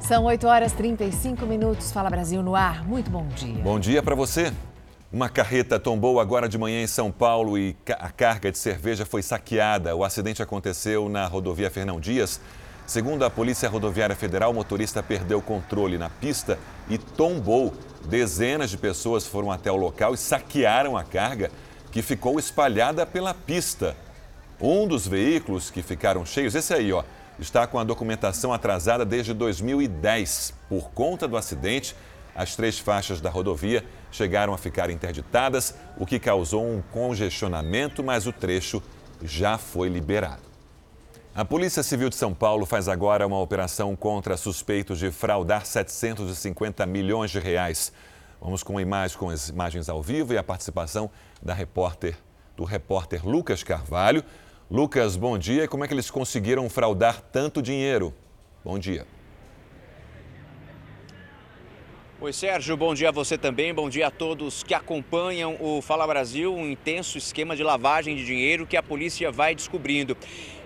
[0.00, 1.92] São 8 horas 35 minutos.
[1.92, 2.84] Fala Brasil no ar.
[2.84, 3.62] Muito bom dia.
[3.62, 4.52] Bom dia para você.
[5.12, 9.22] Uma carreta tombou agora de manhã em São Paulo e a carga de cerveja foi
[9.22, 9.94] saqueada.
[9.96, 12.40] O acidente aconteceu na rodovia Fernão Dias.
[12.86, 16.58] Segundo a Polícia Rodoviária Federal, o motorista perdeu o controle na pista
[16.88, 17.72] e tombou.
[18.04, 21.50] Dezenas de pessoas foram até o local e saquearam a carga,
[21.92, 23.96] que ficou espalhada pela pista.
[24.60, 27.02] Um dos veículos que ficaram cheios, esse aí, ó,
[27.40, 30.54] está com a documentação atrasada desde 2010.
[30.68, 31.96] Por conta do acidente,
[32.34, 38.26] as três faixas da rodovia chegaram a ficar interditadas, o que causou um congestionamento, mas
[38.26, 38.82] o trecho
[39.22, 40.42] já foi liberado.
[41.34, 46.84] A Polícia Civil de São Paulo faz agora uma operação contra suspeitos de fraudar 750
[46.86, 47.92] milhões de reais.
[48.40, 51.10] Vamos com imagens, com as imagens ao vivo e a participação
[51.40, 52.16] da repórter,
[52.56, 54.24] do repórter Lucas Carvalho.
[54.70, 55.66] Lucas, bom dia.
[55.66, 58.14] Como é que eles conseguiram fraudar tanto dinheiro?
[58.64, 59.04] Bom dia.
[62.20, 66.06] Oi, Sérgio, bom dia a você também, bom dia a todos que acompanham o Fala
[66.06, 70.14] Brasil, um intenso esquema de lavagem de dinheiro que a polícia vai descobrindo.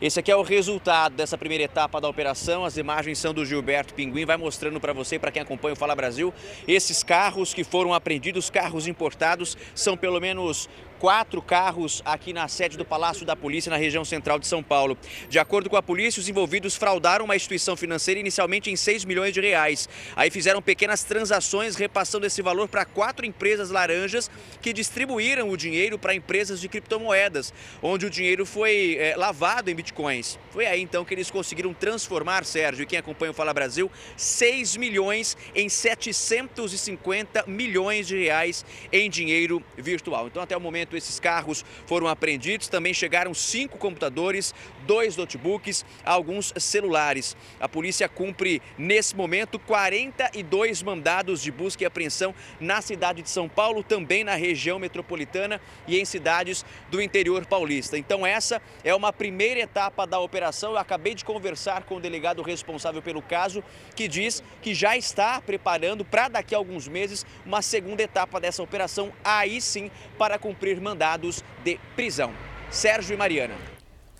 [0.02, 3.94] Esse aqui é o resultado dessa primeira etapa da operação, as imagens são do Gilberto
[3.94, 6.34] Pinguim, vai mostrando para você, para quem acompanha o Fala Brasil,
[6.66, 10.68] esses carros que foram apreendidos, carros importados, são pelo menos
[10.98, 14.96] quatro carros aqui na sede do Palácio da Polícia, na região central de São Paulo.
[15.28, 19.32] De acordo com a polícia, os envolvidos fraudaram uma instituição financeira inicialmente em 6 milhões
[19.32, 19.88] de reais.
[20.16, 25.98] Aí fizeram pequenas transações repassando esse valor para quatro empresas laranjas que distribuíram o dinheiro
[25.98, 30.38] para empresas de criptomoedas, onde o dinheiro foi é, lavado em bitcoins.
[30.50, 34.76] Foi aí então que eles conseguiram transformar, Sérgio, e quem acompanha o Fala Brasil, 6
[34.76, 40.26] milhões em 750 milhões de reais em dinheiro virtual.
[40.26, 42.68] Então, até o momento, esses carros foram apreendidos.
[42.68, 44.54] Também chegaram cinco computadores,
[44.86, 47.36] dois notebooks, alguns celulares.
[47.58, 53.48] A polícia cumpre, nesse momento, 42 mandados de busca e apreensão na cidade de São
[53.48, 57.96] Paulo, também na região metropolitana e em cidades do interior paulista.
[57.96, 60.72] Então, essa é uma primeira etapa da operação.
[60.72, 63.62] Eu acabei de conversar com o delegado responsável pelo caso,
[63.94, 68.62] que diz que já está preparando para daqui a alguns meses uma segunda etapa dessa
[68.62, 72.32] operação, aí sim para cumprir mandados de prisão.
[72.70, 73.54] Sérgio e Mariana.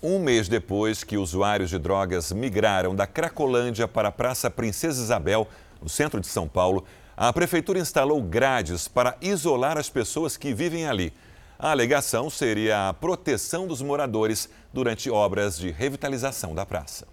[0.01, 5.47] Um mês depois que usuários de drogas migraram da Cracolândia para a Praça Princesa Isabel,
[5.81, 6.85] no centro de São Paulo,
[7.17, 11.13] a prefeitura instalou grades para isolar as pessoas que vivem ali.
[11.57, 17.07] A alegação seria a proteção dos moradores durante obras de revitalização da praça.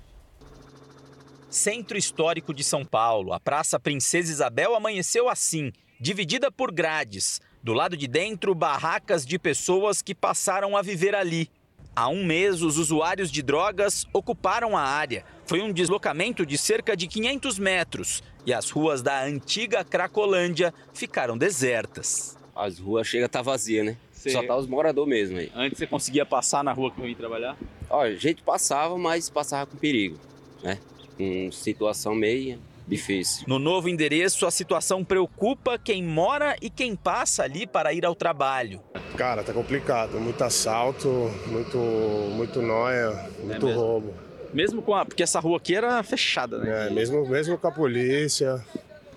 [1.48, 5.70] Centro Histórico de São Paulo, a Praça Princesa Isabel amanheceu assim,
[6.00, 7.40] dividida por grades.
[7.62, 11.48] Do lado de dentro, barracas de pessoas que passaram a viver ali.
[11.94, 15.24] Há um mês, os usuários de drogas ocuparam a área.
[15.46, 21.38] Foi um deslocamento de cerca de 500 metros e as ruas da antiga Cracolândia ficaram
[21.38, 22.36] desertas.
[22.52, 23.96] As ruas chega a estar tá vazia, né?
[24.12, 25.52] Só tá os moradores mesmo aí.
[25.54, 27.56] Antes você conseguia passar na rua que eu ia trabalhar?
[27.88, 30.18] Ó, a gente passava, mas passava com perigo,
[30.64, 30.78] né?
[31.16, 33.44] Com situação meia difícil.
[33.46, 38.14] No novo endereço, a situação preocupa quem mora e quem passa ali para ir ao
[38.14, 38.80] trabalho.
[39.16, 40.18] Cara, tá complicado.
[40.18, 41.08] Muito assalto,
[41.46, 43.10] muito, muito noia,
[43.42, 44.14] muito é roubo.
[44.52, 45.04] Mesmo com a.
[45.04, 46.88] Porque essa rua aqui era fechada, né?
[46.88, 48.62] É, mesmo, mesmo com a polícia,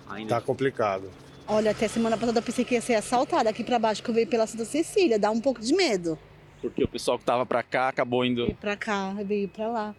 [0.08, 0.36] Ainda.
[0.36, 1.10] tá complicado.
[1.46, 4.14] Olha, até semana passada eu pensei que ia ser assaltada aqui para baixo, que eu
[4.14, 5.18] veio pela Santa Cecília.
[5.18, 6.18] Dá um pouco de medo.
[6.60, 8.46] Porque o pessoal que tava para cá acabou indo.
[8.46, 9.94] Veio pra cá, veio para lá.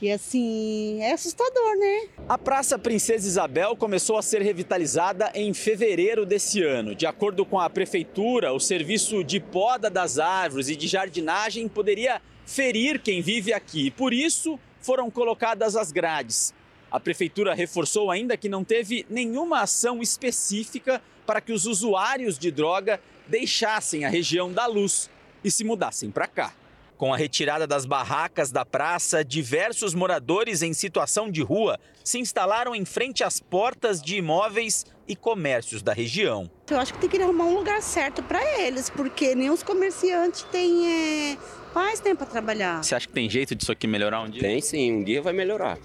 [0.00, 2.08] E assim, é assustador, né?
[2.28, 6.94] A Praça Princesa Isabel começou a ser revitalizada em fevereiro desse ano.
[6.94, 12.20] De acordo com a prefeitura, o serviço de poda das árvores e de jardinagem poderia
[12.44, 13.90] ferir quem vive aqui.
[13.90, 16.52] Por isso, foram colocadas as grades.
[16.90, 22.50] A prefeitura reforçou ainda que não teve nenhuma ação específica para que os usuários de
[22.50, 25.08] droga deixassem a região da luz
[25.42, 26.54] e se mudassem para cá.
[26.96, 32.74] Com a retirada das barracas da praça, diversos moradores em situação de rua se instalaram
[32.74, 36.50] em frente às portas de imóveis e comércios da região.
[36.70, 40.44] Eu acho que tem que arrumar um lugar certo para eles, porque nem os comerciantes
[40.44, 41.38] têm é,
[41.74, 42.82] mais tempo para trabalhar.
[42.82, 44.40] Você acha que tem jeito disso aqui melhorar um dia?
[44.40, 45.78] Tem sim, um dia vai melhorar.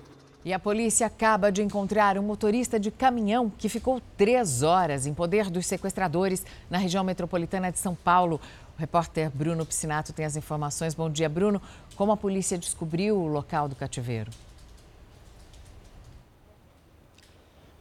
[0.43, 5.13] E a polícia acaba de encontrar um motorista de caminhão que ficou três horas em
[5.13, 8.41] poder dos sequestradores na região metropolitana de São Paulo.
[8.81, 10.95] Repórter Bruno Piscinato tem as informações.
[10.95, 11.61] Bom dia, Bruno.
[11.95, 14.31] Como a polícia descobriu o local do cativeiro?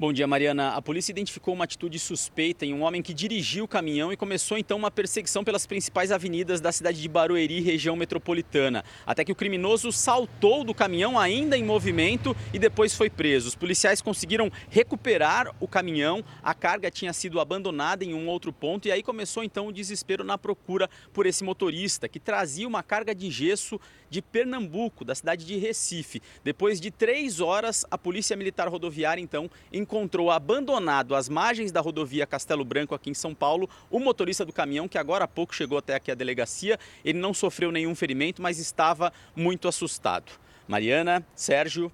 [0.00, 0.70] Bom dia, Mariana.
[0.70, 4.56] A polícia identificou uma atitude suspeita em um homem que dirigiu o caminhão e começou
[4.56, 8.82] então uma perseguição pelas principais avenidas da cidade de Barueri, região metropolitana.
[9.04, 13.48] Até que o criminoso saltou do caminhão ainda em movimento e depois foi preso.
[13.48, 18.88] Os policiais conseguiram recuperar o caminhão, a carga tinha sido abandonada em um outro ponto
[18.88, 23.14] e aí começou então o desespero na procura por esse motorista que trazia uma carga
[23.14, 26.22] de gesso de Pernambuco, da cidade de Recife.
[26.42, 29.50] Depois de três horas, a Polícia Militar Rodoviária então
[29.90, 34.52] encontrou abandonado às margens da rodovia Castelo Branco, aqui em São Paulo, o motorista do
[34.52, 36.78] caminhão, que agora há pouco chegou até aqui a delegacia.
[37.04, 40.30] Ele não sofreu nenhum ferimento, mas estava muito assustado.
[40.68, 41.90] Mariana, Sérgio.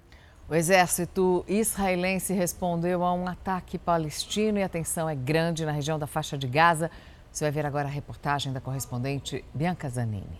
[0.47, 5.97] O exército israelense respondeu a um ataque palestino e a tensão é grande na região
[5.97, 6.91] da faixa de Gaza.
[7.31, 10.39] Você vai ver agora a reportagem da correspondente Bianca Zanini.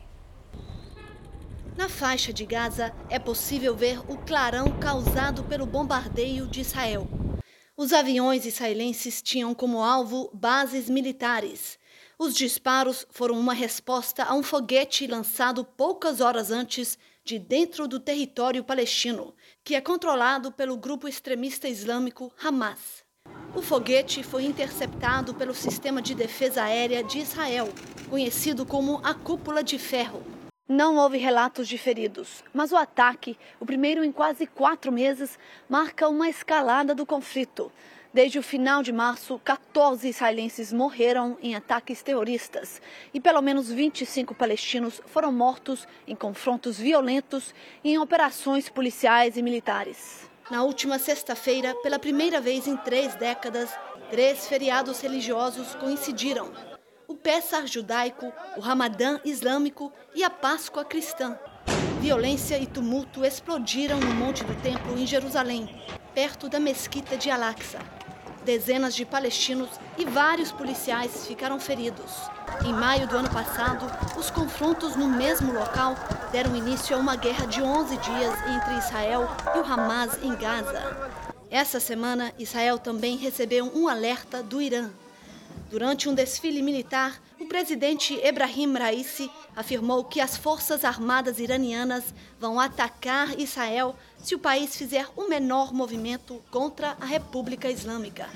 [1.76, 7.08] Na faixa de Gaza é possível ver o clarão causado pelo bombardeio de Israel.
[7.80, 11.78] Os aviões israelenses tinham como alvo bases militares.
[12.18, 18.00] Os disparos foram uma resposta a um foguete lançado poucas horas antes de dentro do
[18.00, 19.32] território palestino,
[19.64, 23.06] que é controlado pelo grupo extremista islâmico Hamas.
[23.56, 27.72] O foguete foi interceptado pelo Sistema de Defesa Aérea de Israel,
[28.10, 30.37] conhecido como a Cúpula de Ferro.
[30.70, 36.10] Não houve relatos de feridos, mas o ataque, o primeiro em quase quatro meses, marca
[36.10, 37.72] uma escalada do conflito.
[38.14, 42.82] Desde o final de março, 14 israelenses morreram em ataques terroristas
[43.14, 49.42] e pelo menos 25 palestinos foram mortos em confrontos violentos e em operações policiais e
[49.42, 50.30] militares.
[50.52, 53.70] Na última sexta-feira, pela primeira vez em três décadas,
[54.12, 56.77] três feriados religiosos coincidiram
[57.28, 61.38] o Pessar judaico, o Ramadã islâmico e a Páscoa cristã.
[62.00, 65.70] Violência e tumulto explodiram no Monte do Templo em Jerusalém,
[66.16, 67.80] perto da mesquita de Al-Aqsa.
[68.46, 72.14] Dezenas de palestinos e vários policiais ficaram feridos.
[72.66, 73.86] Em maio do ano passado,
[74.18, 75.96] os confrontos no mesmo local
[76.32, 81.12] deram início a uma guerra de 11 dias entre Israel e o Hamas em Gaza.
[81.52, 84.90] Essa semana, Israel também recebeu um alerta do Irã
[85.70, 92.06] Durante um desfile militar, o presidente Ebrahim Raisi afirmou que as forças armadas iranianas
[92.40, 98.30] vão atacar Israel se o país fizer o menor movimento contra a República Islâmica.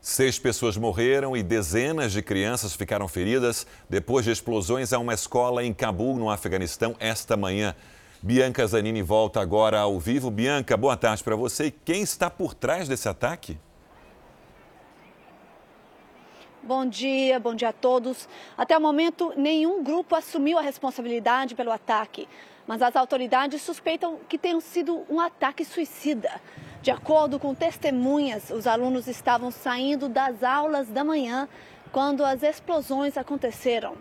[0.00, 5.62] Seis pessoas morreram e dezenas de crianças ficaram feridas depois de explosões a uma escola
[5.62, 7.76] em Cabul, no Afeganistão, esta manhã.
[8.20, 10.30] Bianca Zanini volta agora ao vivo.
[10.30, 11.70] Bianca, boa tarde para você.
[11.70, 13.56] Quem está por trás desse ataque?
[16.62, 18.28] Bom dia, bom dia a todos.
[18.56, 22.28] Até o momento, nenhum grupo assumiu a responsabilidade pelo ataque,
[22.66, 26.38] mas as autoridades suspeitam que tenha sido um ataque suicida.
[26.82, 31.48] De acordo com testemunhas, os alunos estavam saindo das aulas da manhã
[31.90, 33.94] quando as explosões aconteceram.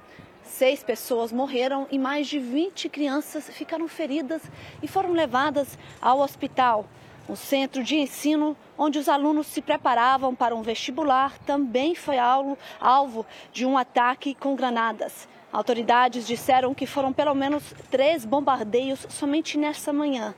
[0.44, 4.42] Seis pessoas morreram e mais de 20 crianças ficaram feridas
[4.84, 6.86] e foram levadas ao hospital.
[7.30, 13.24] O centro de ensino onde os alunos se preparavam para um vestibular também foi alvo,
[13.54, 15.28] de um ataque com granadas.
[15.54, 20.34] Autoridades disseram que foram pelo menos três bombardeios somente nesta manhã.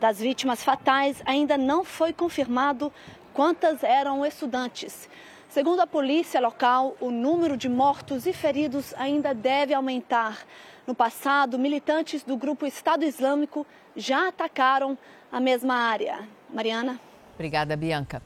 [0.00, 2.92] Das vítimas fatais, ainda não foi confirmado
[3.32, 5.08] quantas eram estudantes.
[5.48, 10.44] Segundo a polícia local, o número de mortos e feridos ainda deve aumentar.
[10.86, 14.98] No passado, militantes do grupo Estado Islâmico já atacaram
[15.30, 16.28] a mesma área.
[16.52, 17.00] Mariana?
[17.34, 18.20] Obrigada, Bianca.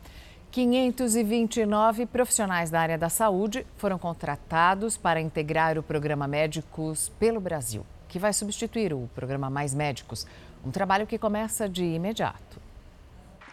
[0.51, 7.85] 529 profissionais da área da saúde foram contratados para integrar o programa Médicos pelo Brasil,
[8.09, 10.27] que vai substituir o programa Mais Médicos,
[10.65, 12.66] um trabalho que começa de imediato.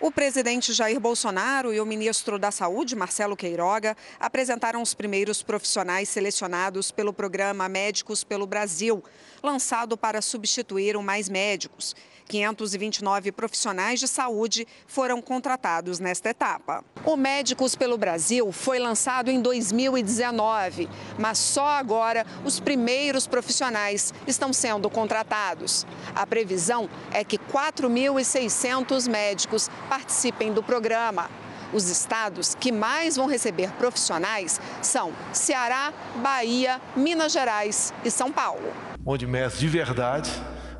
[0.03, 6.09] O presidente Jair Bolsonaro e o ministro da Saúde, Marcelo Queiroga, apresentaram os primeiros profissionais
[6.09, 9.01] selecionados pelo programa Médicos pelo Brasil,
[9.41, 11.95] lançado para substituir o Mais Médicos.
[12.27, 16.83] 529 profissionais de saúde foram contratados nesta etapa.
[17.05, 24.53] O Médicos pelo Brasil foi lançado em 2019, mas só agora os primeiros profissionais estão
[24.53, 25.85] sendo contratados.
[26.15, 31.29] A previsão é que 4.600 médicos participem do programa.
[31.73, 38.71] Os estados que mais vão receber profissionais são Ceará, Bahia, Minas Gerais e São Paulo.
[39.03, 40.29] Onde médicos de verdade,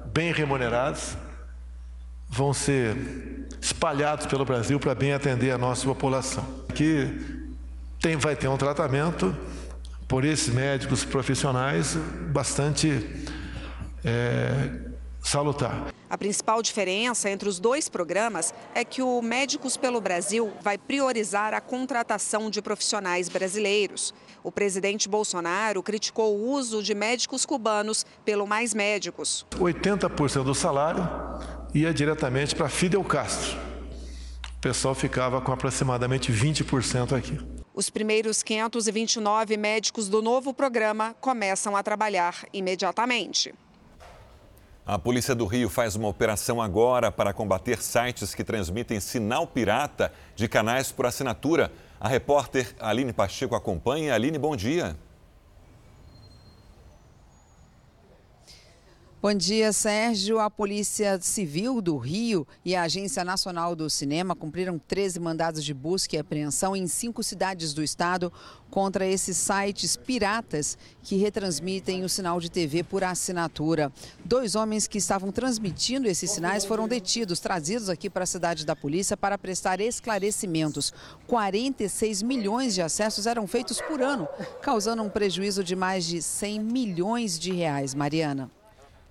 [0.06, 1.18] bem remunerados,
[2.34, 2.98] vão ser
[3.62, 6.44] espalhados pelo Brasil para bem atender a nossa população.
[6.74, 7.08] Que
[8.02, 9.36] tem, vai ter um tratamento
[10.08, 11.96] por esses médicos profissionais
[12.32, 12.90] bastante
[14.04, 14.80] é,
[15.22, 15.94] salutar.
[16.10, 21.54] A principal diferença entre os dois programas é que o Médicos pelo Brasil vai priorizar
[21.54, 24.14] a contratação de profissionais brasileiros.
[24.44, 29.46] O presidente Bolsonaro criticou o uso de médicos cubanos pelo Mais Médicos.
[29.60, 31.08] 80% do salário
[31.74, 33.58] ia diretamente para Fidel Castro.
[34.58, 37.40] O pessoal ficava com aproximadamente 20% aqui.
[37.74, 43.54] Os primeiros 529 médicos do novo programa começam a trabalhar imediatamente.
[44.86, 50.14] A Polícia do Rio faz uma operação agora para combater sites que transmitem sinal pirata
[50.36, 51.72] de canais por assinatura.
[52.00, 54.14] A repórter Aline Pacheco acompanha.
[54.14, 54.96] Aline, bom dia.
[59.24, 60.38] Bom dia, Sérgio.
[60.38, 65.74] A Polícia Civil do Rio e a Agência Nacional do Cinema cumpriram 13 mandados de
[65.74, 68.34] busca e apreensão em cinco cidades do estado
[68.70, 73.94] contra esses sites piratas que retransmitem o sinal de TV por assinatura.
[74.26, 78.76] Dois homens que estavam transmitindo esses sinais foram detidos, trazidos aqui para a cidade da
[78.76, 80.94] polícia para prestar esclarecimentos.
[81.28, 84.28] 46 milhões de acessos eram feitos por ano,
[84.62, 87.96] causando um prejuízo de mais de 100 milhões de reais.
[87.96, 88.52] Mariana.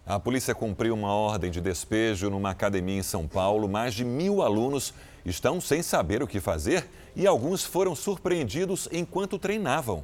[0.04, 3.68] A polícia cumpriu uma ordem de despejo numa academia em São Paulo.
[3.68, 4.92] Mais de mil alunos
[5.24, 10.02] estão sem saber o que fazer e alguns foram surpreendidos enquanto treinavam.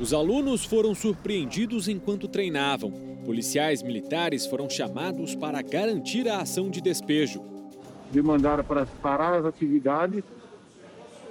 [0.00, 2.90] Os alunos foram surpreendidos enquanto treinavam.
[3.26, 7.44] Policiais militares foram chamados para garantir a ação de despejo.
[8.10, 10.24] Me mandaram para parar as atividades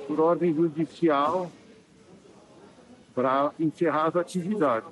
[0.07, 1.51] por ordem judicial
[3.13, 4.89] para encerrar as atividades.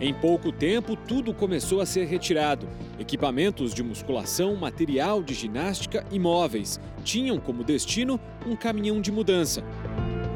[0.00, 2.66] Em pouco tempo, tudo começou a ser retirado.
[2.98, 9.62] Equipamentos de musculação, material de ginástica e móveis tinham como destino um caminhão de mudança.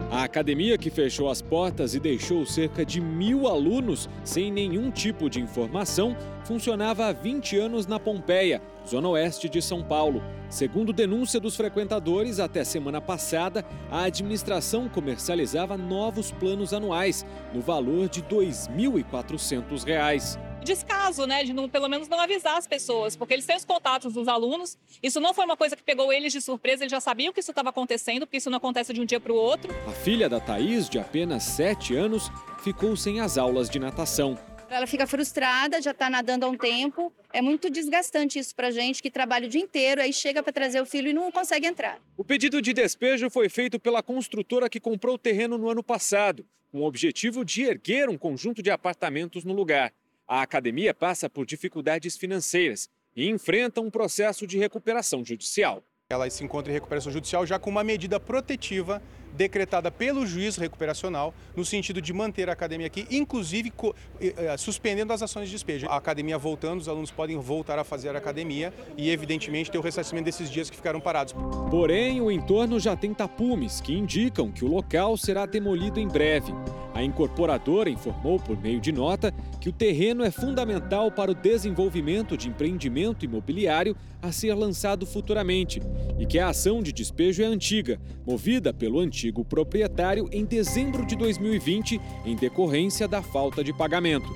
[0.09, 5.29] A academia, que fechou as portas e deixou cerca de mil alunos sem nenhum tipo
[5.29, 10.23] de informação, funcionava há 20 anos na Pompeia, zona oeste de São Paulo.
[10.49, 18.09] Segundo denúncia dos frequentadores, até semana passada, a administração comercializava novos planos anuais, no valor
[18.09, 23.47] de R$ 2.400 descaso, né, de não, pelo menos não avisar as pessoas, porque eles
[23.47, 24.77] têm os contatos dos alunos.
[25.03, 27.53] Isso não foi uma coisa que pegou eles de surpresa, eles já sabiam que isso
[27.53, 29.73] estava acontecendo, porque isso não acontece de um dia para o outro.
[29.89, 32.31] A filha da Thaís, de apenas 7 anos,
[32.63, 34.37] ficou sem as aulas de natação.
[34.69, 37.13] Ela fica frustrada, já está nadando há um tempo.
[37.33, 40.81] É muito desgastante isso para gente que trabalha o dia inteiro, aí chega para trazer
[40.81, 42.01] o filho e não consegue entrar.
[42.17, 46.45] O pedido de despejo foi feito pela construtora que comprou o terreno no ano passado,
[46.73, 49.93] com o objetivo de erguer um conjunto de apartamentos no lugar.
[50.29, 55.85] A academia passa por dificuldades financeiras e enfrenta um processo de recuperação judicial.
[56.11, 59.01] Ela se encontra em recuperação judicial já com uma medida protetiva
[59.35, 63.73] decretada pelo juiz recuperacional no sentido de manter a academia aqui, inclusive
[64.21, 65.87] eh, suspendendo as ações de despejo.
[65.89, 69.83] A academia voltando, os alunos podem voltar a fazer a academia e, evidentemente, ter o
[69.83, 71.35] ressarcimento desses dias que ficaram parados.
[71.71, 76.53] Porém, o entorno já tem tapumes que indicam que o local será demolido em breve.
[76.95, 79.31] A incorporadora informou por meio de nota
[79.61, 85.81] que o terreno é fundamental para o desenvolvimento de empreendimento imobiliário a ser lançado futuramente
[86.19, 91.17] e que a ação de despejo é antiga, movida pelo antigo proprietário em dezembro de
[91.17, 94.29] 2020, em decorrência da falta de pagamento.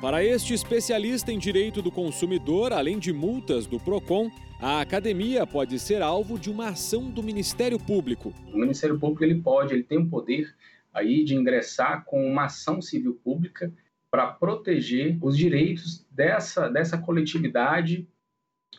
[0.00, 5.78] Para este especialista em direito do consumidor, além de multas do PROCON, a academia pode
[5.78, 8.32] ser alvo de uma ação do Ministério Público.
[8.52, 10.54] O Ministério Público ele pode, ele tem o poder
[10.92, 13.72] aí de ingressar com uma ação civil pública
[14.10, 18.08] para proteger os direitos dessa, dessa coletividade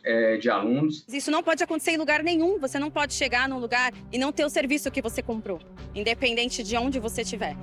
[0.03, 1.05] é, de alunos.
[1.07, 2.59] Isso não pode acontecer em lugar nenhum.
[2.59, 5.59] Você não pode chegar num lugar e não ter o serviço que você comprou,
[5.93, 7.55] independente de onde você estiver.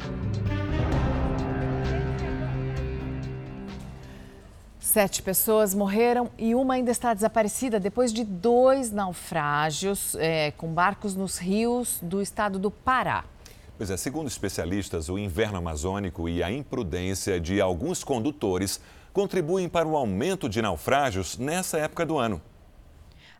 [4.78, 11.14] Sete pessoas morreram e uma ainda está desaparecida depois de dois naufrágios é, com barcos
[11.14, 13.24] nos rios do estado do Pará.
[13.76, 18.80] Pois é, segundo especialistas, o inverno amazônico e a imprudência de alguns condutores
[19.18, 22.40] contribuem para o aumento de naufrágios nessa época do ano.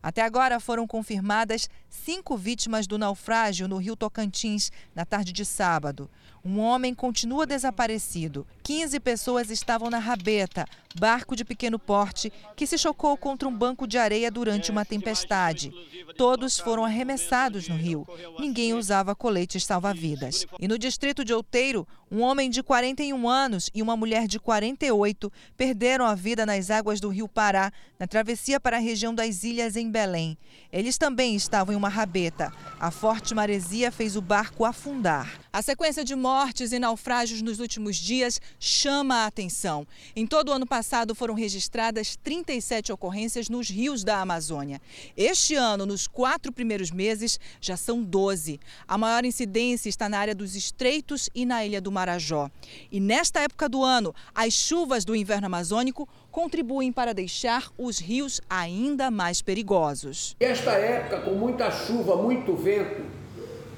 [0.03, 6.11] Até agora foram confirmadas cinco vítimas do naufrágio no rio Tocantins na tarde de sábado.
[6.45, 8.47] Um homem continua desaparecido.
[8.63, 10.65] 15 pessoas estavam na rabeta,
[10.99, 15.73] barco de pequeno porte, que se chocou contra um banco de areia durante uma tempestade.
[16.17, 18.07] Todos foram arremessados no rio.
[18.39, 20.47] Ninguém usava coletes salva-vidas.
[20.59, 25.31] E no distrito de Outeiro, um homem de 41 anos e uma mulher de 48
[25.57, 29.77] perderam a vida nas águas do rio Pará, na travessia para a região das ilhas
[29.77, 30.39] em Belém.
[30.73, 32.53] Eles também estavam em uma rabeta.
[32.79, 35.41] A forte maresia fez o barco afundar.
[35.53, 39.87] A sequência de mortes e naufrágios nos últimos dias chama a atenção.
[40.15, 44.81] Em todo o ano passado foram registradas 37 ocorrências nos rios da Amazônia.
[45.17, 48.61] Este ano, nos quatro primeiros meses, já são 12.
[48.87, 52.51] A maior incidência está na área dos Estreitos e na ilha do Marajó.
[52.93, 58.41] E nesta época do ano, as chuvas do inverno amazônico contribuem para deixar os rios
[58.49, 60.37] ainda mais perigosos.
[60.39, 63.03] Esta época, com muita chuva, muito vento,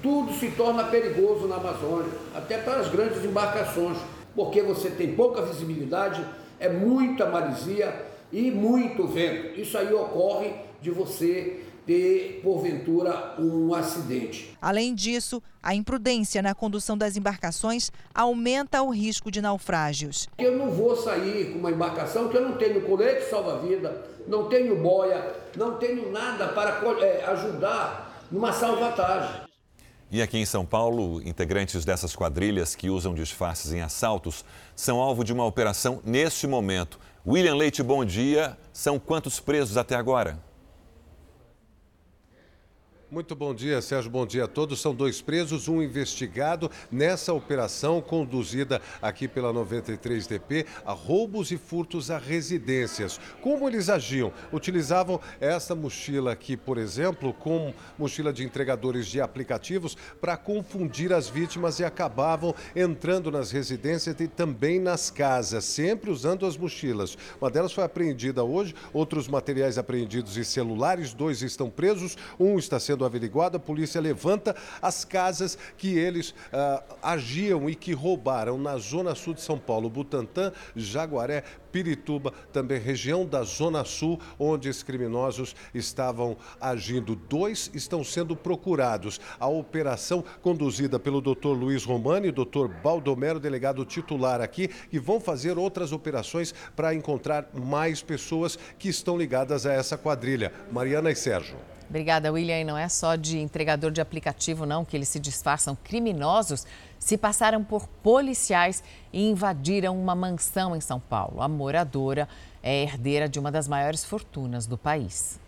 [0.03, 3.97] tudo se torna perigoso na Amazônia, até para as grandes embarcações,
[4.37, 6.23] porque você tem pouca visibilidade,
[6.59, 9.59] é muita maresia e muito vento.
[9.59, 10.53] Isso aí ocorre
[10.83, 14.57] de você ter, porventura, um acidente.
[14.63, 20.29] Além disso, a imprudência na condução das embarcações aumenta o risco de naufrágios.
[20.39, 24.81] Eu não vou sair com uma embarcação que eu não tenho colete salva-vida, não tenho
[24.81, 29.41] boia, não tenho nada para é, ajudar numa salvatagem.
[30.13, 34.45] E aqui em São Paulo, integrantes dessas quadrilhas que usam disfarces em assaltos
[34.77, 37.01] são alvo de uma operação neste momento.
[37.27, 38.57] William Leite, bom dia.
[38.73, 40.50] São quantos presos até agora?
[43.13, 44.09] Muito bom dia, Sérgio.
[44.09, 44.81] Bom dia a todos.
[44.81, 52.09] São dois presos, um investigado nessa operação conduzida aqui pela 93DP a roubos e furtos
[52.09, 53.19] a residências.
[53.43, 54.33] Como eles agiam?
[54.53, 61.29] Utilizavam essa mochila aqui, por exemplo, com mochila de entregadores de aplicativos para confundir as
[61.29, 67.19] vítimas e acabavam entrando nas residências e também nas casas, sempre usando as mochilas.
[67.41, 72.79] Uma delas foi apreendida hoje, outros materiais apreendidos e celulares, dois estão presos, um está
[72.79, 78.59] sendo sendo averiguado, a polícia levanta as casas que eles uh, agiam e que roubaram
[78.59, 84.69] na zona sul de São Paulo, Butantã, Jaguaré, Pirituba, também região da Zona Sul, onde
[84.69, 87.15] os criminosos estavam agindo.
[87.15, 89.21] Dois estão sendo procurados.
[89.39, 95.21] A operação conduzida pelo doutor Luiz Romani e doutor Baldomero, delegado titular aqui, que vão
[95.21, 100.53] fazer outras operações para encontrar mais pessoas que estão ligadas a essa quadrilha.
[100.71, 101.57] Mariana e Sérgio.
[101.89, 102.61] Obrigada, William.
[102.61, 105.77] E não é só de entregador de aplicativo, não, que eles se disfarçam.
[105.83, 106.65] Criminosos
[107.01, 111.43] se passaram por policiais e invadiram uma mansão em São Paulo.
[111.43, 112.29] A moradora
[112.63, 115.41] é herdeira de uma das maiores fortunas do país.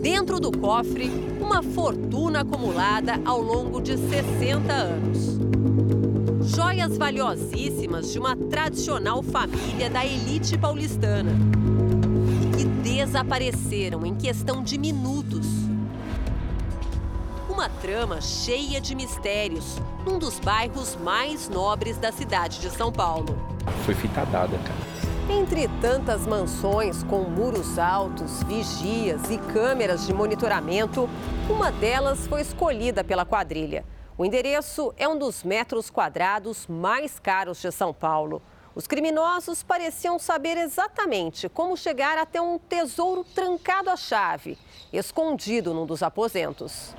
[0.00, 5.18] Dentro do cofre, uma fortuna acumulada ao longo de 60 anos.
[6.48, 11.32] Joias valiosíssimas de uma tradicional família da elite paulistana
[12.84, 15.46] desapareceram em questão de minutos.
[17.54, 23.38] Uma trama cheia de mistérios, num dos bairros mais nobres da cidade de São Paulo.
[23.84, 25.38] Foi fita dada, cara.
[25.38, 31.08] Entre tantas mansões com muros altos, vigias e câmeras de monitoramento,
[31.48, 33.84] uma delas foi escolhida pela quadrilha.
[34.18, 38.42] O endereço é um dos metros quadrados mais caros de São Paulo.
[38.74, 44.58] Os criminosos pareciam saber exatamente como chegar até um tesouro trancado à chave,
[44.92, 46.96] escondido num dos aposentos.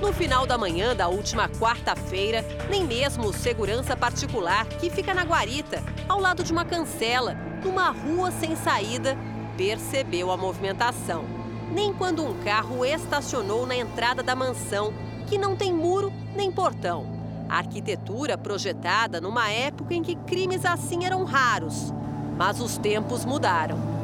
[0.00, 5.22] No final da manhã da última quarta-feira, nem mesmo o segurança particular, que fica na
[5.22, 9.16] guarita, ao lado de uma cancela, numa rua sem saída,
[9.56, 11.24] percebeu a movimentação.
[11.72, 14.92] Nem quando um carro estacionou na entrada da mansão,
[15.26, 17.06] que não tem muro nem portão.
[17.48, 21.92] A arquitetura projetada numa época em que crimes assim eram raros.
[22.36, 23.95] Mas os tempos mudaram.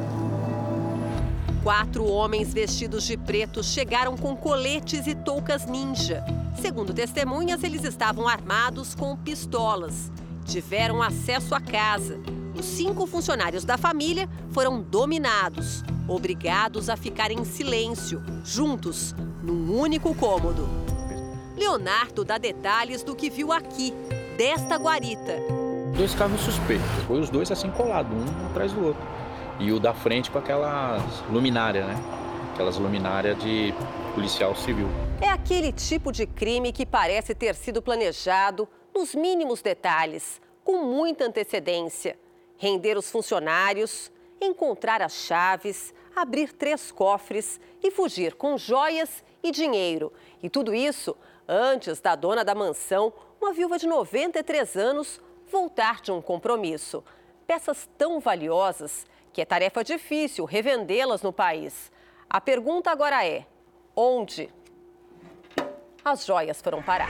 [1.63, 6.21] Quatro homens vestidos de preto chegaram com coletes e toucas ninja.
[6.61, 10.11] Segundo testemunhas, eles estavam armados com pistolas.
[10.43, 12.19] Tiveram acesso à casa.
[12.53, 20.13] Os cinco funcionários da família foram dominados, obrigados a ficar em silêncio, juntos, num único
[20.13, 20.67] cômodo.
[21.55, 23.93] Leonardo dá detalhes do que viu aqui,
[24.37, 25.37] desta guarita.
[25.95, 29.22] Dois carros suspeitos, foi os dois assim colados, um atrás do outro.
[29.63, 31.95] E o da frente com aquelas luminárias, né?
[32.53, 33.73] Aquelas luminárias de
[34.13, 34.89] policial civil.
[35.21, 41.23] É aquele tipo de crime que parece ter sido planejado nos mínimos detalhes, com muita
[41.23, 42.19] antecedência.
[42.57, 50.11] Render os funcionários, encontrar as chaves, abrir três cofres e fugir com joias e dinheiro.
[50.43, 51.15] E tudo isso
[51.47, 57.01] antes da dona da mansão, uma viúva de 93 anos, voltar de um compromisso.
[57.47, 61.91] Peças tão valiosas que é tarefa difícil revendê-las no país.
[62.29, 63.45] A pergunta agora é:
[63.95, 64.49] onde
[66.05, 67.09] as joias foram parar?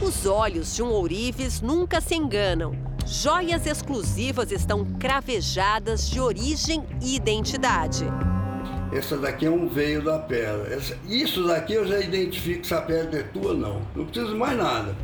[0.00, 2.72] Os olhos de um ourives nunca se enganam.
[3.04, 8.04] Joias exclusivas estão cravejadas de origem e identidade.
[8.92, 10.78] essa daqui é um veio da pedra.
[11.04, 13.82] Isso daqui eu já identifico se a pedra é tua ou não.
[13.94, 14.94] Não preciso mais nada.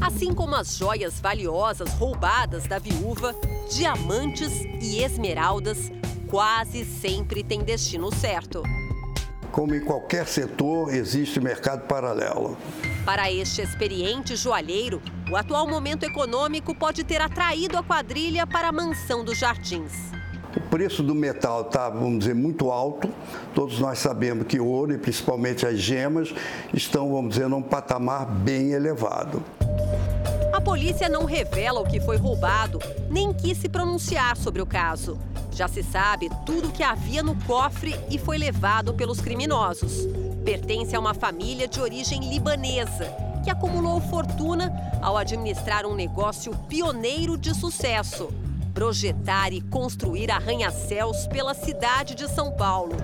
[0.00, 3.34] Assim como as joias valiosas roubadas da viúva,
[3.74, 5.90] diamantes e esmeraldas
[6.28, 8.62] quase sempre têm destino certo.
[9.50, 12.56] Como em qualquer setor, existe mercado paralelo.
[13.04, 18.72] Para este experiente joalheiro, o atual momento econômico pode ter atraído a quadrilha para a
[18.72, 19.92] mansão dos jardins.
[20.56, 23.08] O preço do metal está, vamos dizer, muito alto.
[23.54, 26.32] Todos nós sabemos que o ouro e principalmente as gemas
[26.74, 29.42] estão, vamos dizer, num patamar bem elevado.
[30.64, 32.78] Polícia não revela o que foi roubado,
[33.10, 35.18] nem quis se pronunciar sobre o caso.
[35.50, 40.06] Já se sabe tudo o que havia no cofre e foi levado pelos criminosos.
[40.44, 44.72] Pertence a uma família de origem libanesa que acumulou fortuna
[45.02, 48.28] ao administrar um negócio pioneiro de sucesso
[48.72, 52.96] projetar e construir arranha-céus pela cidade de São Paulo.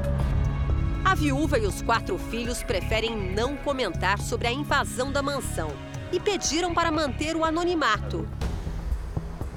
[1.05, 5.71] A viúva e os quatro filhos preferem não comentar sobre a invasão da mansão
[6.13, 8.27] e pediram para manter o anonimato.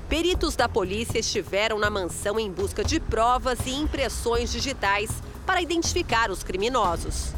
[0.09, 5.09] Peritos da polícia estiveram na mansão em busca de provas e impressões digitais
[5.45, 7.33] para identificar os criminosos.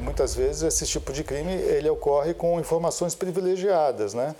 [0.00, 4.36] Muitas vezes esse tipo de crime ele ocorre com informações privilegiadas, né?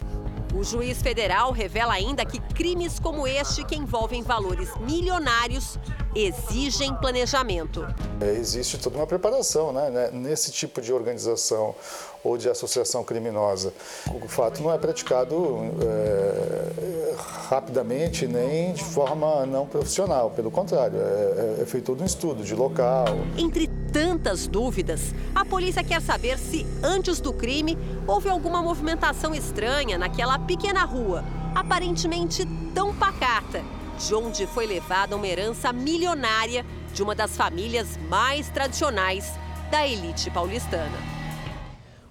[0.55, 5.79] O juiz federal revela ainda que crimes como este, que envolvem valores milionários,
[6.15, 7.87] exigem planejamento.
[8.21, 9.91] É, existe toda uma preparação né?
[9.91, 11.75] né nesse tipo de organização
[12.23, 13.73] ou de associação criminosa.
[14.09, 17.15] O fato não é praticado é,
[17.49, 22.45] rapidamente nem de forma não profissional, pelo contrário, é, é, é feito todo um estudo
[22.45, 23.07] de local.
[23.37, 29.99] Entre tantas dúvidas, a polícia quer saber se antes do crime houve alguma movimentação estranha
[29.99, 33.63] naquela pequena rua, aparentemente tão pacata,
[34.07, 39.35] de onde foi levada uma herança milionária de uma das famílias mais tradicionais
[39.71, 40.97] da elite paulistana.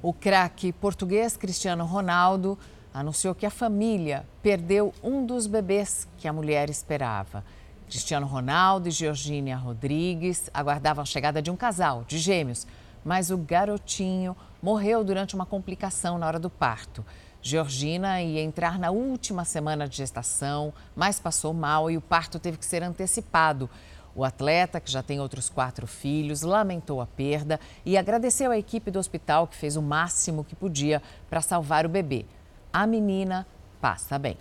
[0.01, 2.57] O craque português Cristiano Ronaldo
[2.93, 7.43] anunciou que a família perdeu um dos bebês que a mulher esperava.
[7.87, 12.67] Cristiano Ronaldo e Georgina Rodrigues aguardavam a chegada de um casal de gêmeos,
[13.03, 17.03] mas o garotinho morreu durante uma complicação na hora do parto.
[17.41, 22.57] Georgina ia entrar na última semana de gestação, mas passou mal e o parto teve
[22.57, 23.69] que ser antecipado.
[24.13, 28.91] O atleta, que já tem outros quatro filhos, lamentou a perda e agradeceu à equipe
[28.91, 32.25] do hospital que fez o máximo que podia para salvar o bebê.
[32.73, 33.47] A menina
[33.79, 34.37] passa bem.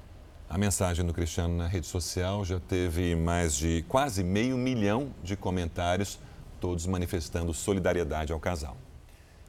[0.51, 5.37] A mensagem do Cristiano na rede social já teve mais de quase meio milhão de
[5.37, 6.19] comentários,
[6.59, 8.77] todos manifestando solidariedade ao casal.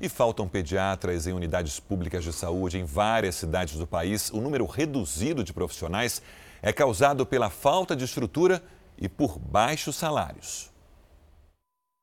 [0.01, 4.29] E faltam pediatras em unidades públicas de saúde em várias cidades do país.
[4.31, 6.21] O número reduzido de profissionais
[6.61, 8.63] é causado pela falta de estrutura
[8.97, 10.69] e por baixos salários.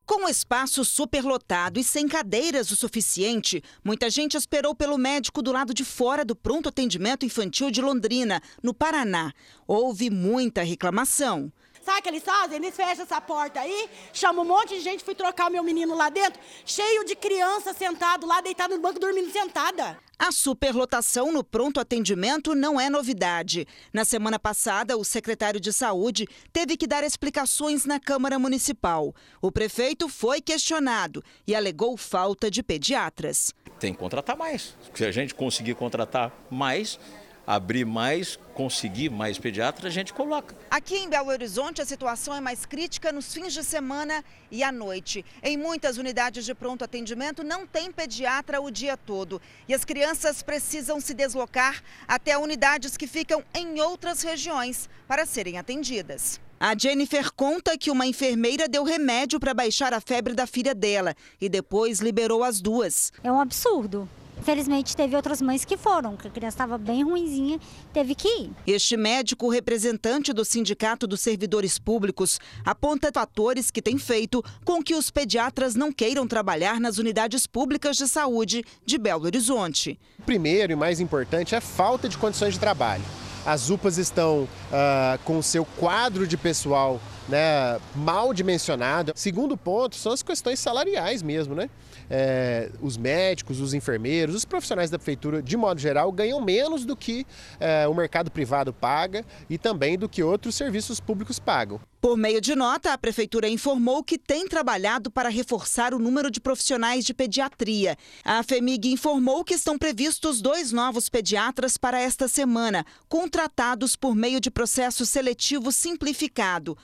[0.07, 5.51] Com o espaço superlotado e sem cadeiras o suficiente, muita gente esperou pelo médico do
[5.51, 9.33] lado de fora do pronto atendimento infantil de Londrina, no Paraná.
[9.67, 11.53] Houve muita reclamação.
[11.87, 12.57] Sabe o que eles fazem?
[12.57, 15.95] Eles fecham essa porta aí, chamam um monte de gente, fui trocar o meu menino
[15.95, 19.97] lá dentro, cheio de criança sentado lá, deitado no banco, dormindo sentada.
[20.19, 23.69] A superlotação no pronto atendimento não é novidade.
[23.93, 29.15] Na semana passada, o secretário de Saúde teve que dar explicações na Câmara Municipal.
[29.41, 33.55] O prefeito foi questionado e alegou falta de pediatras.
[33.79, 34.75] Tem que contratar mais.
[34.93, 36.99] Se a gente conseguir contratar mais,
[37.47, 40.57] abrir mais, conseguir mais pediatras, a gente coloca.
[40.71, 44.73] Aqui em Belo Horizonte, a situação é mais crítica nos fins de semana e à
[44.73, 45.25] noite.
[45.43, 49.41] Em muitas unidades de pronto atendimento não tem pediatra o dia todo.
[49.69, 55.59] E as crianças precisam se deslocar até unidades que ficam em outras regiões para serem
[55.59, 56.41] atendidas.
[56.59, 61.15] A Jennifer conta que uma enfermeira deu remédio para baixar a febre da filha dela
[61.39, 63.13] e depois liberou as duas.
[63.23, 64.09] É um absurdo.
[64.47, 67.59] Infelizmente, teve outras mães que foram, que a criança estava bem ruinzinha,
[67.93, 68.53] teve que ir.
[68.65, 74.95] Este médico representante do Sindicato dos Servidores Públicos aponta fatores que têm feito com que
[74.95, 79.99] os pediatras não queiram trabalhar nas unidades públicas de saúde de Belo Horizonte.
[80.21, 83.03] O primeiro e mais importante é a falta de condições de trabalho.
[83.45, 89.13] As UPAs estão uh, com o seu quadro de pessoal né, mal dimensionado.
[89.15, 91.69] Segundo ponto são as questões salariais mesmo, né?
[92.11, 96.97] É, os médicos, os enfermeiros, os profissionais da prefeitura, de modo geral, ganham menos do
[96.97, 97.27] que
[97.59, 101.81] é, o mercado privado paga e também do que outros serviços públicos pagam.
[102.01, 106.41] Por meio de nota, a Prefeitura informou que tem trabalhado para reforçar o número de
[106.41, 107.97] profissionais de pediatria.
[108.25, 114.41] A FEMIG informou que estão previstos dois novos pediatras para esta semana, contratados por meio
[114.41, 116.79] de processo seletivo simplificado.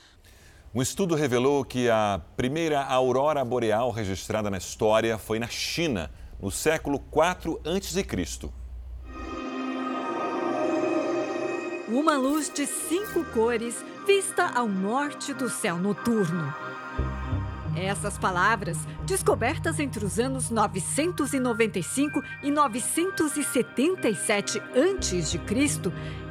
[0.75, 6.09] Um estudo revelou que a primeira aurora boreal registrada na história foi na China,
[6.41, 8.03] no século 4 a.C.
[11.87, 16.51] Uma luz de cinco cores vista ao norte do céu noturno.
[17.75, 25.39] Essas palavras, descobertas entre os anos 995 e 977 a.C.,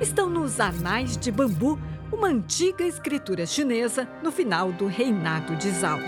[0.01, 1.79] estão nos Anais de Bambu,
[2.13, 5.99] uma antiga escritura chinesa no final do reinado de Zhao.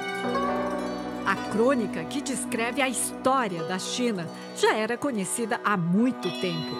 [1.26, 6.76] A crônica que descreve a história da China já era conhecida há muito tempo.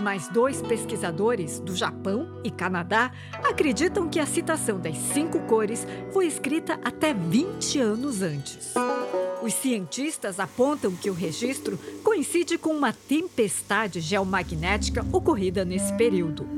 [0.00, 3.10] Mas dois pesquisadores do Japão e Canadá
[3.44, 8.72] acreditam que a citação das cinco cores foi escrita até 20 anos antes.
[9.42, 16.48] Os cientistas apontam que o registro coincide com uma tempestade geomagnética ocorrida nesse período.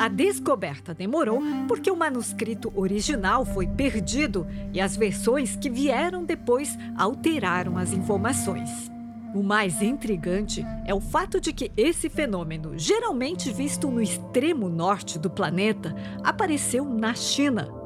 [0.00, 6.78] A descoberta demorou porque o manuscrito original foi perdido e as versões que vieram depois
[6.96, 8.90] alteraram as informações.
[9.34, 15.18] O mais intrigante é o fato de que esse fenômeno, geralmente visto no extremo norte
[15.18, 17.79] do planeta, apareceu na China.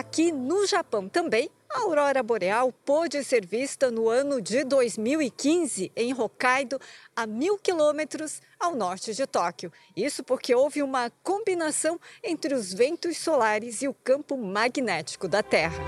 [0.00, 6.18] Aqui no Japão também, a aurora boreal pôde ser vista no ano de 2015 em
[6.18, 6.80] Hokkaido,
[7.14, 9.70] a mil quilômetros ao norte de Tóquio.
[9.94, 15.84] Isso porque houve uma combinação entre os ventos solares e o campo magnético da Terra.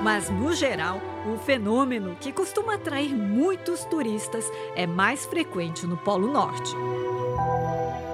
[0.00, 4.44] Mas, no geral, o fenômeno, que costuma atrair muitos turistas,
[4.76, 6.70] é mais frequente no Polo Norte.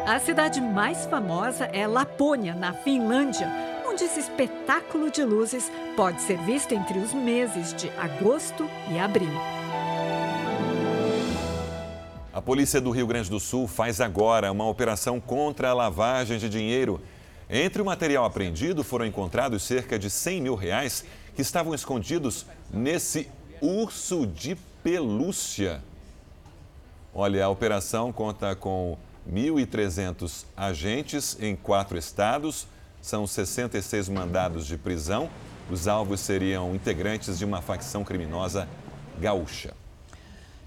[0.07, 6.37] A cidade mais famosa é Lapônia, na Finlândia, onde esse espetáculo de luzes pode ser
[6.43, 9.33] visto entre os meses de agosto e abril.
[12.31, 16.51] A polícia do Rio Grande do Sul faz agora uma operação contra a lavagem de
[16.51, 17.01] dinheiro.
[17.49, 21.03] Entre o material apreendido foram encontrados cerca de 100 mil reais
[21.35, 23.31] que estavam escondidos nesse
[23.63, 25.83] urso de pelúcia.
[27.15, 32.69] Olha, a operação conta com 1.300 agentes em quatro estados,
[33.07, 35.31] são 66 mandados de prisão.
[35.71, 38.69] Os alvos seriam integrantes de uma facção criminosa
[39.21, 39.75] gaúcha.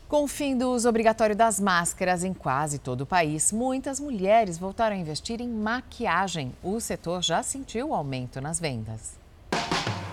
[0.07, 4.57] Com o fim do uso obrigatório das máscaras em quase todo o país, muitas mulheres
[4.57, 6.53] voltaram a investir em maquiagem.
[6.63, 9.19] O setor já sentiu aumento nas vendas.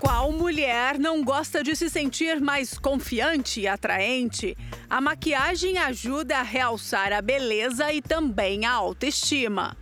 [0.01, 4.57] Qual mulher não gosta de se sentir mais confiante e atraente?
[4.91, 9.77] A maquiagem ajuda a realçar a beleza e também a autoestima.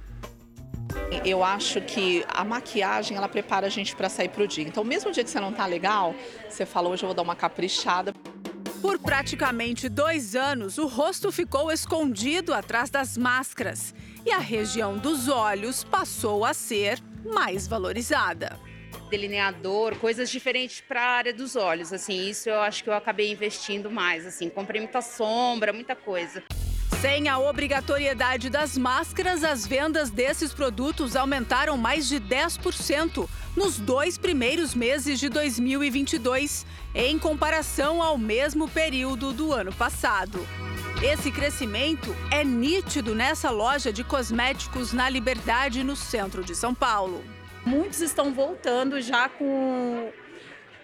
[1.25, 4.65] Eu acho que a maquiagem ela prepara a gente para sair para o dia.
[4.65, 6.15] Então, mesmo dia que você não tá legal,
[6.49, 8.13] você fala hoje eu vou dar uma caprichada.
[8.83, 13.95] Por praticamente dois anos, o rosto ficou escondido atrás das máscaras
[14.27, 18.59] e a região dos olhos passou a ser mais valorizada.
[19.09, 23.31] Delineador, coisas diferentes para a área dos olhos, assim, isso eu acho que eu acabei
[23.31, 26.43] investindo mais, assim, comprei muita sombra, muita coisa.
[27.01, 34.17] Sem a obrigatoriedade das máscaras, as vendas desses produtos aumentaram mais de 10% nos dois
[34.19, 40.47] primeiros meses de 2022, em comparação ao mesmo período do ano passado.
[41.03, 47.23] Esse crescimento é nítido nessa loja de cosméticos na Liberdade, no centro de São Paulo.
[47.67, 50.11] Muitos estão voltando já com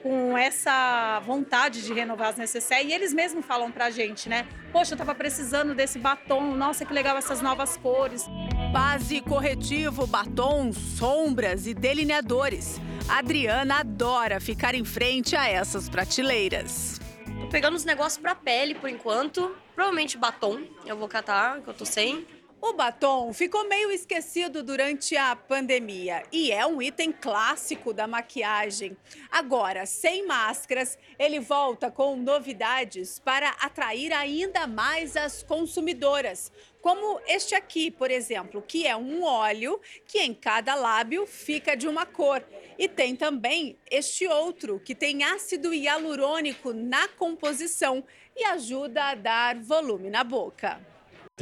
[0.02, 4.46] com essa vontade de renovar as necessárias e eles mesmos falam pra gente, né?
[4.72, 8.26] Poxa, eu tava precisando desse batom, nossa, que legal essas novas cores.
[8.72, 12.80] Base, corretivo, batom, sombras e delineadores.
[13.08, 17.00] A Adriana adora ficar em frente a essas prateleiras.
[17.40, 21.74] Tô pegando os negócios pra pele por enquanto, provavelmente batom, eu vou catar, que eu
[21.74, 22.26] tô sem.
[22.62, 28.94] O batom ficou meio esquecido durante a pandemia e é um item clássico da maquiagem.
[29.30, 36.52] Agora, sem máscaras, ele volta com novidades para atrair ainda mais as consumidoras.
[36.82, 41.88] Como este aqui, por exemplo, que é um óleo que em cada lábio fica de
[41.88, 42.44] uma cor.
[42.78, 48.04] E tem também este outro, que tem ácido hialurônico na composição
[48.36, 50.89] e ajuda a dar volume na boca.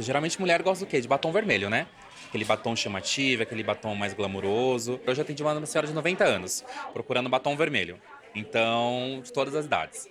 [0.03, 1.01] Geralmente mulher gosta do quê?
[1.01, 1.87] De batom vermelho, né?
[2.27, 4.99] Aquele batom chamativo, aquele batom mais glamuroso.
[5.05, 7.99] Eu já atendi uma senhora de 90 anos, procurando batom vermelho.
[8.35, 10.07] Então, de todas as idades.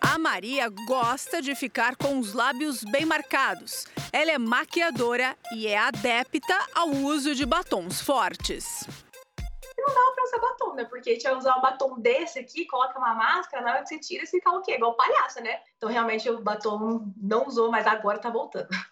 [0.00, 3.86] A Maria gosta de ficar com os lábios bem marcados.
[4.12, 8.86] Ela é maquiadora e é adepta ao uso de batons fortes.
[9.78, 10.84] Não dava pra usar batom, né?
[10.84, 14.26] Porque tinha usar um batom desse aqui, coloca uma máscara, na hora que você tira,
[14.26, 14.74] você fica o quê?
[14.74, 15.60] Igual palhaça, né?
[15.76, 18.68] Então, realmente, o batom não usou, mas agora tá voltando.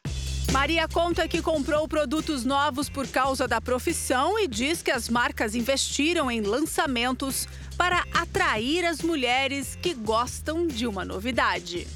[0.53, 5.55] Maria conta que comprou produtos novos por causa da profissão e diz que as marcas
[5.55, 7.47] investiram em lançamentos
[7.79, 11.87] para atrair as mulheres que gostam de uma novidade.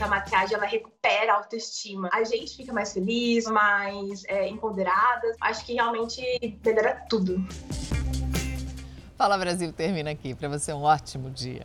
[0.00, 2.10] A maquiagem ela recupera a autoestima.
[2.12, 5.32] A gente fica mais feliz, mais é, empoderada.
[5.40, 6.20] Acho que realmente
[6.64, 7.46] melhora tudo.
[9.16, 10.34] Fala Brasil termina aqui.
[10.34, 11.62] Para você um ótimo dia.